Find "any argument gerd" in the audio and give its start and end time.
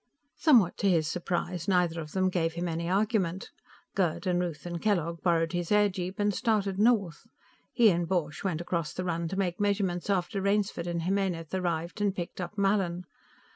2.67-4.25